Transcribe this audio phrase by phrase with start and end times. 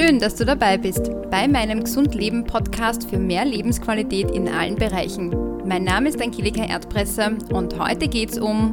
[0.00, 4.76] Schön, dass du dabei bist bei meinem Gesund Leben Podcast für mehr Lebensqualität in allen
[4.76, 5.28] Bereichen.
[5.66, 8.72] Mein Name ist Angelika Erdpresser und heute geht es um,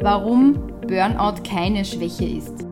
[0.00, 0.54] warum
[0.88, 2.64] Burnout keine Schwäche ist.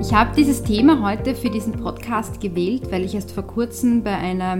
[0.00, 4.16] Ich habe dieses Thema heute für diesen Podcast gewählt, weil ich erst vor kurzem bei
[4.16, 4.58] einer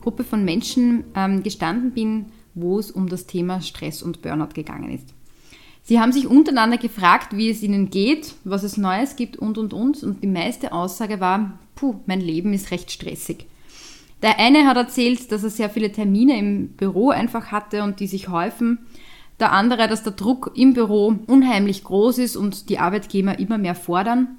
[0.00, 4.90] Gruppe von Menschen ähm, gestanden bin, wo es um das Thema Stress und Burnout gegangen
[4.90, 5.14] ist.
[5.84, 9.74] Sie haben sich untereinander gefragt, wie es ihnen geht, was es Neues gibt und und
[9.74, 10.02] und.
[10.02, 13.46] Und die meiste Aussage war, puh, mein Leben ist recht stressig.
[14.22, 18.06] Der eine hat erzählt, dass er sehr viele Termine im Büro einfach hatte und die
[18.06, 18.78] sich häufen.
[19.40, 23.74] Der andere, dass der Druck im Büro unheimlich groß ist und die Arbeitgeber immer mehr
[23.74, 24.36] fordern.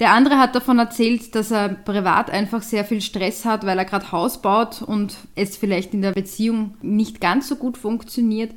[0.00, 3.86] Der andere hat davon erzählt, dass er privat einfach sehr viel Stress hat, weil er
[3.86, 8.52] gerade Haus baut und es vielleicht in der Beziehung nicht ganz so gut funktioniert.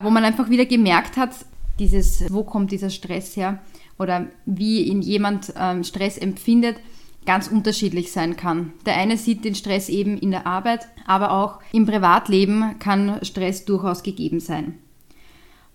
[0.00, 1.30] Wo man einfach wieder gemerkt hat,
[1.78, 3.60] dieses, wo kommt dieser Stress her
[3.98, 6.76] oder wie ihn jemand ähm, Stress empfindet,
[7.26, 8.72] ganz unterschiedlich sein kann.
[8.86, 13.64] Der eine sieht den Stress eben in der Arbeit, aber auch im Privatleben kann Stress
[13.64, 14.78] durchaus gegeben sein.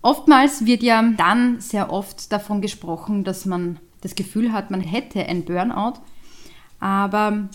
[0.02, 5.24] Oftmals wird ja dann sehr oft davon gesprochen, dass man das Gefühl hat, man hätte
[5.26, 6.00] ein Burnout,
[6.80, 7.48] aber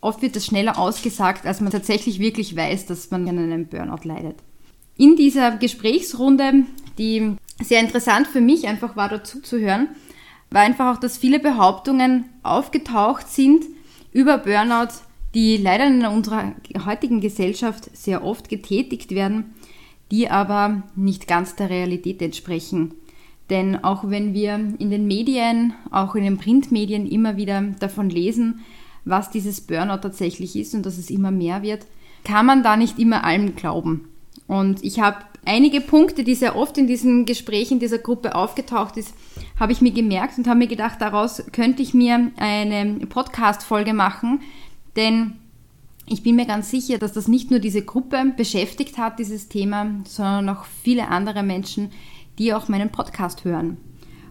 [0.00, 4.08] oft wird das schneller ausgesagt, als man tatsächlich wirklich weiß, dass man an einem Burnout
[4.08, 4.36] leidet.
[4.98, 6.64] In dieser Gesprächsrunde,
[6.98, 9.88] die sehr interessant für mich einfach war, dazu zu hören,
[10.50, 13.64] war einfach auch, dass viele Behauptungen aufgetaucht sind
[14.12, 14.92] über Burnout,
[15.34, 16.54] die leider in unserer
[16.86, 19.54] heutigen Gesellschaft sehr oft getätigt werden,
[20.10, 22.94] die aber nicht ganz der Realität entsprechen.
[23.50, 28.60] Denn auch wenn wir in den Medien, auch in den Printmedien immer wieder davon lesen,
[29.04, 31.86] was dieses Burnout tatsächlich ist und dass es immer mehr wird,
[32.24, 34.08] kann man da nicht immer allem glauben.
[34.46, 39.14] Und ich habe einige Punkte, die sehr oft in diesen Gesprächen dieser Gruppe aufgetaucht ist,
[39.58, 44.40] habe ich mir gemerkt und habe mir gedacht, daraus könnte ich mir eine Podcast-Folge machen,
[44.94, 45.34] denn
[46.08, 49.90] ich bin mir ganz sicher, dass das nicht nur diese Gruppe beschäftigt hat, dieses Thema,
[50.04, 51.90] sondern auch viele andere Menschen,
[52.38, 53.78] die auch meinen Podcast hören.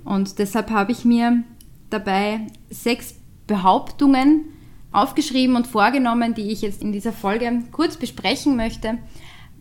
[0.05, 1.43] Und deshalb habe ich mir
[1.89, 3.15] dabei sechs
[3.47, 4.45] Behauptungen
[4.93, 8.97] aufgeschrieben und vorgenommen, die ich jetzt in dieser Folge kurz besprechen möchte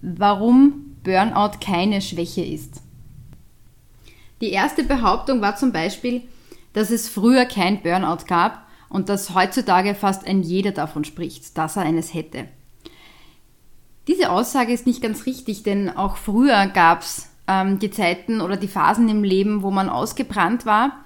[0.04, 2.82] warum Burnout keine Schwäche ist.
[4.40, 6.22] Die erste Behauptung war zum Beispiel,
[6.72, 11.76] dass es früher kein Burnout gab und dass heutzutage fast ein jeder davon spricht, dass
[11.76, 12.48] er eines hätte.
[14.06, 18.56] Diese Aussage ist nicht ganz richtig, denn auch früher gab es ähm, die Zeiten oder
[18.56, 21.04] die Phasen im Leben, wo man ausgebrannt war.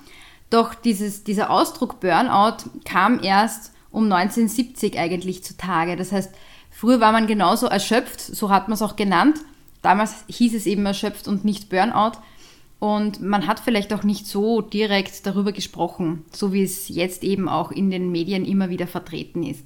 [0.50, 5.96] Doch dieses, dieser Ausdruck Burnout kam erst um 1970 eigentlich zutage.
[5.96, 6.34] Das heißt,
[6.78, 9.40] Früher war man genauso erschöpft, so hat man es auch genannt.
[9.82, 12.12] Damals hieß es eben erschöpft und nicht Burnout.
[12.78, 17.48] Und man hat vielleicht auch nicht so direkt darüber gesprochen, so wie es jetzt eben
[17.48, 19.64] auch in den Medien immer wieder vertreten ist.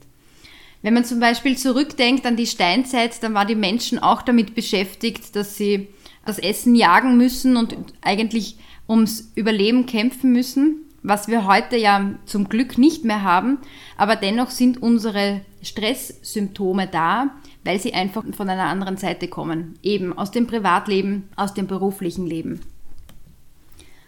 [0.81, 5.37] Wenn man zum Beispiel zurückdenkt an die Steinzeit, dann waren die Menschen auch damit beschäftigt,
[5.37, 5.89] dass sie
[6.25, 8.57] das Essen jagen müssen und eigentlich
[8.89, 13.59] ums Überleben kämpfen müssen was wir heute ja zum Glück nicht mehr haben,
[13.97, 17.31] aber dennoch sind unsere Stresssymptome da,
[17.65, 22.27] weil sie einfach von einer anderen Seite kommen, eben aus dem Privatleben, aus dem beruflichen
[22.27, 22.61] Leben.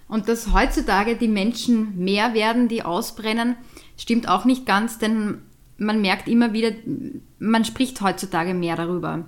[0.09, 3.57] Und dass heutzutage die Menschen mehr werden, die ausbrennen,
[3.97, 5.39] stimmt auch nicht ganz, denn
[5.79, 6.71] man merkt immer wieder,
[7.39, 9.25] man spricht heutzutage mehr darüber.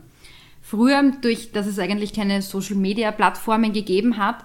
[0.62, 4.44] Früher, durch dass es eigentlich keine Social-Media-Plattformen gegeben hat,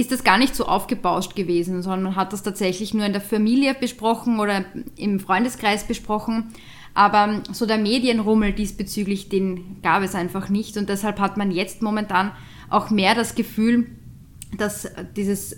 [0.00, 3.20] ist das gar nicht so aufgebauscht gewesen, sondern man hat das tatsächlich nur in der
[3.20, 4.64] Familie besprochen oder
[4.96, 6.52] im Freundeskreis besprochen.
[6.94, 10.76] Aber so der Medienrummel diesbezüglich, den gab es einfach nicht.
[10.76, 12.32] Und deshalb hat man jetzt momentan
[12.68, 13.86] auch mehr das Gefühl,
[14.56, 15.56] dass dieses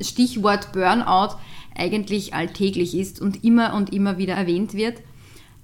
[0.00, 1.36] Stichwort Burnout
[1.74, 5.00] eigentlich alltäglich ist und immer und immer wieder erwähnt wird.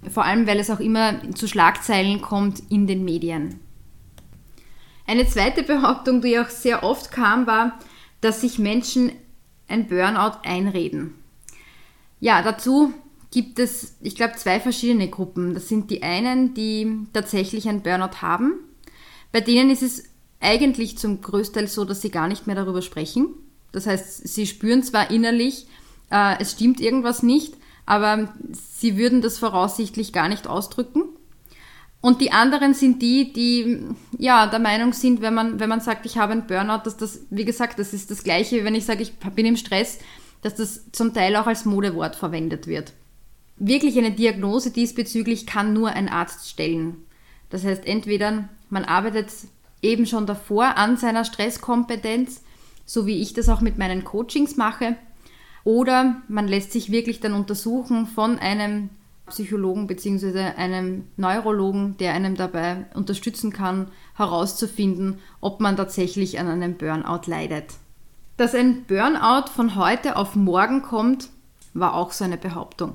[0.09, 3.61] Vor allem, weil es auch immer zu Schlagzeilen kommt in den Medien.
[5.07, 7.79] Eine zweite Behauptung, die auch sehr oft kam, war,
[8.23, 9.13] dass sich Menschen
[9.69, 11.15] ein Burnout einreden.
[12.21, 12.95] Ja, dazu
[13.31, 15.55] gibt es, ich glaube, zwei verschiedene Gruppen.
[15.55, 18.55] Das sind die einen, die tatsächlich ein Burnout haben.
[19.33, 20.05] Bei denen ist es
[20.41, 23.29] eigentlich zum Größteil so, dass sie gar nicht mehr darüber sprechen.
[23.73, 25.67] Das heißt, sie spüren zwar innerlich,
[26.11, 27.55] äh, es stimmt irgendwas nicht,
[27.87, 31.05] aber sie würden das voraussichtlich gar nicht ausdrücken.
[32.03, 33.79] Und die anderen sind die, die
[34.19, 37.21] ja der Meinung sind, wenn man, wenn man sagt, ich habe einen Burnout, dass das,
[37.31, 40.01] wie gesagt, das ist das Gleiche, wenn ich sage, ich bin im Stress,
[40.43, 42.93] dass das zum Teil auch als Modewort verwendet wird.
[43.57, 46.97] Wirklich eine Diagnose diesbezüglich kann nur ein Arzt stellen.
[47.51, 49.29] Das heißt, entweder man arbeitet
[49.81, 52.43] eben schon davor an seiner Stresskompetenz,
[52.85, 54.97] so wie ich das auch mit meinen Coachings mache.
[55.63, 58.91] Oder man lässt sich wirklich dann untersuchen von einem
[59.33, 60.53] Psychologen bzw.
[60.57, 67.75] einem Neurologen, der einem dabei unterstützen kann, herauszufinden, ob man tatsächlich an einem Burnout leidet.
[68.37, 71.31] Dass ein Burnout von heute auf morgen kommt,
[71.75, 72.95] war auch so eine Behauptung.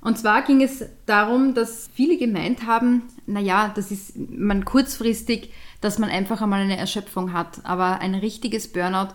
[0.00, 5.98] Und zwar ging es darum, dass viele gemeint haben, naja, das ist man kurzfristig, dass
[5.98, 7.64] man einfach einmal eine Erschöpfung hat.
[7.64, 9.14] Aber ein richtiges Burnout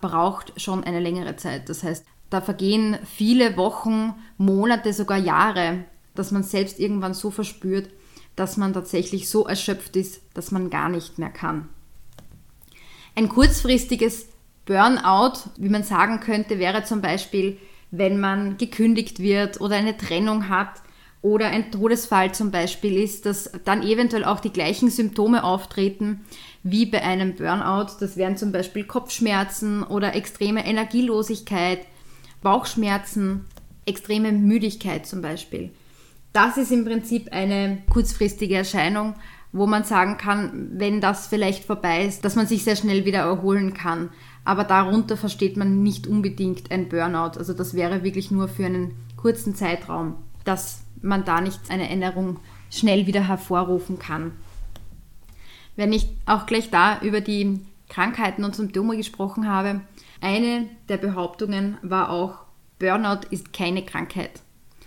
[0.00, 1.68] braucht schon eine längere Zeit.
[1.68, 5.84] Das heißt, da vergehen viele Wochen, Monate, sogar Jahre,
[6.14, 7.90] dass man selbst irgendwann so verspürt,
[8.36, 11.68] dass man tatsächlich so erschöpft ist, dass man gar nicht mehr kann.
[13.14, 14.28] Ein kurzfristiges
[14.64, 17.58] Burnout, wie man sagen könnte, wäre zum Beispiel,
[17.90, 20.80] wenn man gekündigt wird oder eine Trennung hat
[21.20, 26.24] oder ein Todesfall zum Beispiel ist, dass dann eventuell auch die gleichen Symptome auftreten
[26.62, 27.96] wie bei einem Burnout.
[28.00, 31.80] Das wären zum Beispiel Kopfschmerzen oder extreme Energielosigkeit,
[32.42, 33.46] Bauchschmerzen,
[33.86, 35.70] extreme Müdigkeit zum Beispiel.
[36.32, 39.14] Das ist im Prinzip eine kurzfristige Erscheinung,
[39.52, 43.20] wo man sagen kann, wenn das vielleicht vorbei ist, dass man sich sehr schnell wieder
[43.20, 44.10] erholen kann
[44.44, 47.38] aber darunter versteht man nicht unbedingt ein Burnout.
[47.38, 50.14] Also das wäre wirklich nur für einen kurzen Zeitraum,
[50.44, 52.38] dass man da nicht eine Änderung
[52.70, 54.32] schnell wieder hervorrufen kann.
[55.76, 59.80] Wenn ich auch gleich da über die Krankheiten und Symptome gesprochen habe,
[60.22, 62.38] eine der Behauptungen war auch,
[62.78, 64.40] Burnout ist keine Krankheit.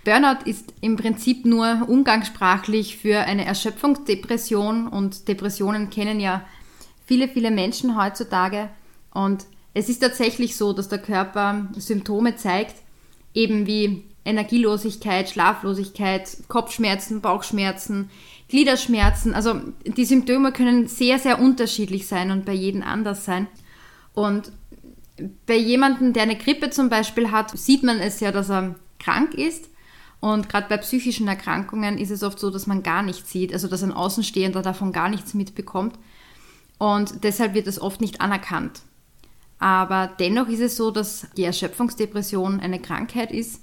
[0.04, 6.46] Burnout ist im Prinzip nur umgangssprachlich für eine Erschöpfungsdepression und Depressionen kennen ja
[7.06, 8.70] viele, viele Menschen heutzutage.
[9.14, 12.76] Und es ist tatsächlich so, dass der Körper Symptome zeigt,
[13.34, 18.10] eben wie Energielosigkeit, Schlaflosigkeit, Kopfschmerzen, Bauchschmerzen,
[18.48, 19.34] Gliederschmerzen.
[19.34, 19.56] Also
[19.86, 23.48] die Symptome können sehr, sehr unterschiedlich sein und bei jedem anders sein.
[24.14, 24.52] Und
[25.46, 29.34] bei jemandem, der eine Grippe zum Beispiel hat, sieht man es ja, dass er krank
[29.34, 29.70] ist.
[30.20, 33.68] Und gerade bei psychischen Erkrankungen ist es oft so, dass man gar nichts sieht, also
[33.68, 35.98] dass ein Außenstehender davon gar nichts mitbekommt.
[36.78, 38.82] Und deshalb wird es oft nicht anerkannt.
[39.60, 43.62] Aber dennoch ist es so, dass die Erschöpfungsdepression eine Krankheit ist,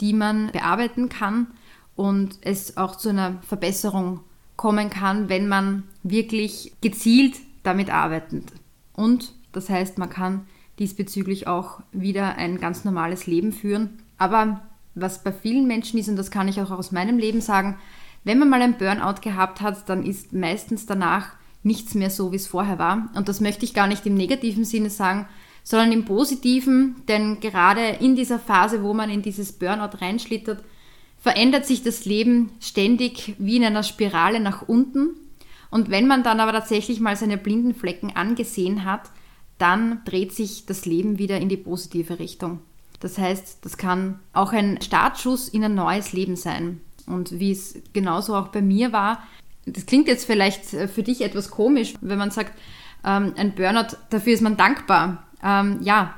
[0.00, 1.48] die man bearbeiten kann
[1.96, 4.20] und es auch zu einer Verbesserung
[4.56, 8.44] kommen kann, wenn man wirklich gezielt damit arbeitet.
[8.94, 10.46] Und das heißt, man kann
[10.78, 14.02] diesbezüglich auch wieder ein ganz normales Leben führen.
[14.18, 14.62] Aber
[14.94, 17.78] was bei vielen Menschen ist, und das kann ich auch aus meinem Leben sagen,
[18.24, 21.32] wenn man mal ein Burnout gehabt hat, dann ist meistens danach
[21.62, 23.10] nichts mehr so, wie es vorher war.
[23.14, 25.26] Und das möchte ich gar nicht im negativen Sinne sagen,
[25.62, 30.62] sondern im positiven, denn gerade in dieser Phase, wo man in dieses Burnout reinschlittert,
[31.18, 35.16] verändert sich das Leben ständig wie in einer Spirale nach unten.
[35.70, 39.10] Und wenn man dann aber tatsächlich mal seine blinden Flecken angesehen hat,
[39.58, 42.60] dann dreht sich das Leben wieder in die positive Richtung.
[43.00, 46.80] Das heißt, das kann auch ein Startschuss in ein neues Leben sein.
[47.06, 49.22] Und wie es genauso auch bei mir war,
[49.66, 52.52] das klingt jetzt vielleicht für dich etwas komisch, wenn man sagt,
[53.04, 55.24] ähm, ein Burnout, dafür ist man dankbar.
[55.42, 56.14] Ähm, ja,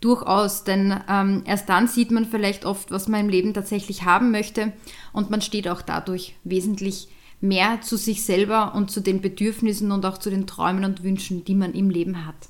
[0.00, 4.30] durchaus, denn ähm, erst dann sieht man vielleicht oft, was man im Leben tatsächlich haben
[4.30, 4.72] möchte
[5.12, 7.08] und man steht auch dadurch wesentlich
[7.40, 11.44] mehr zu sich selber und zu den Bedürfnissen und auch zu den Träumen und Wünschen,
[11.44, 12.48] die man im Leben hat.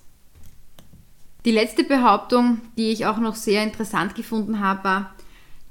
[1.45, 5.15] Die letzte Behauptung, die ich auch noch sehr interessant gefunden habe, war,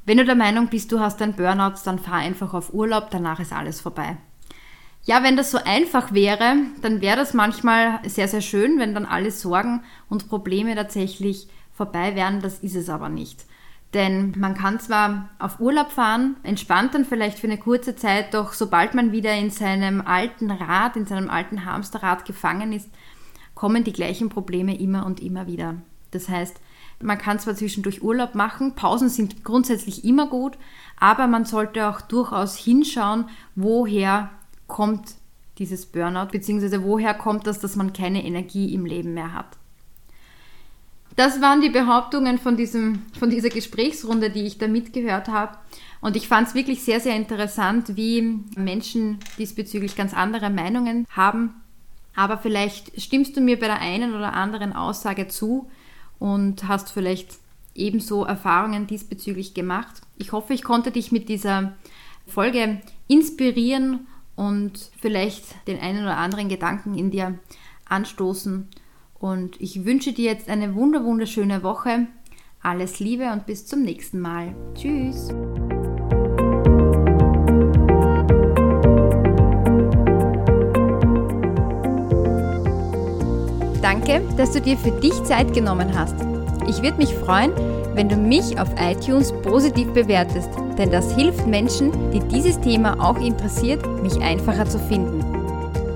[0.06, 3.42] wenn du der Meinung bist, du hast ein Burnout, dann fahr einfach auf Urlaub, danach
[3.42, 4.16] ist alles vorbei.
[5.04, 9.06] Ja, wenn das so einfach wäre, dann wäre das manchmal sehr, sehr schön, wenn dann
[9.06, 12.42] alle Sorgen und Probleme tatsächlich vorbei wären.
[12.42, 13.46] Das ist es aber nicht.
[13.94, 18.52] Denn man kann zwar auf Urlaub fahren, entspannt dann vielleicht für eine kurze Zeit, doch
[18.52, 22.90] sobald man wieder in seinem alten Rad, in seinem alten Hamsterrad gefangen ist,
[23.58, 25.78] kommen die gleichen Probleme immer und immer wieder.
[26.12, 26.58] Das heißt,
[27.02, 30.60] man kann zwar zwischendurch Urlaub machen, Pausen sind grundsätzlich immer gut,
[31.00, 34.30] aber man sollte auch durchaus hinschauen, woher
[34.68, 35.16] kommt
[35.58, 39.58] dieses Burnout, beziehungsweise woher kommt das, dass man keine Energie im Leben mehr hat.
[41.16, 45.58] Das waren die Behauptungen von, diesem, von dieser Gesprächsrunde, die ich da mitgehört habe.
[46.00, 51.56] Und ich fand es wirklich sehr, sehr interessant, wie Menschen diesbezüglich ganz andere Meinungen haben.
[52.18, 55.70] Aber vielleicht stimmst du mir bei der einen oder anderen Aussage zu
[56.18, 57.36] und hast vielleicht
[57.76, 60.02] ebenso Erfahrungen diesbezüglich gemacht.
[60.18, 61.76] Ich hoffe, ich konnte dich mit dieser
[62.26, 67.38] Folge inspirieren und vielleicht den einen oder anderen Gedanken in dir
[67.88, 68.68] anstoßen.
[69.20, 72.08] Und ich wünsche dir jetzt eine wunder wunderschöne Woche.
[72.64, 74.56] Alles Liebe und bis zum nächsten Mal.
[74.74, 75.30] Tschüss.
[84.08, 86.16] Danke, dass du dir für dich Zeit genommen hast.
[86.68, 87.52] Ich würde mich freuen,
[87.94, 93.20] wenn du mich auf iTunes positiv bewertest, denn das hilft Menschen, die dieses Thema auch
[93.20, 95.26] interessiert, mich einfacher zu finden.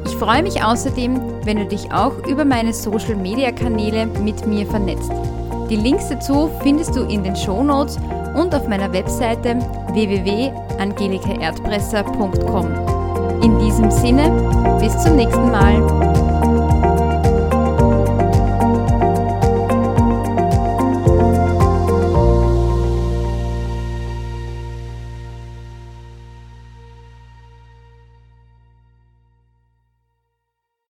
[0.05, 5.13] Ich freue mich außerdem, wenn du dich auch über meine Social-Media-Kanäle mit mir vernetzt.
[5.69, 7.97] Die Links dazu findest du in den Show Notes
[8.35, 9.57] und auf meiner Webseite
[9.93, 12.65] www.angelikaerdpresser.com.
[13.41, 16.50] In diesem Sinne, bis zum nächsten Mal.